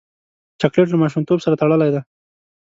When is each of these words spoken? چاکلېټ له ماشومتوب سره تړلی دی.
چاکلېټ 0.59 0.87
له 0.91 0.97
ماشومتوب 1.03 1.39
سره 1.45 1.59
تړلی 1.61 1.89
دی. 1.93 2.01